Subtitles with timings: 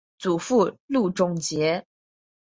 [0.17, 1.85] 祖父路仲节。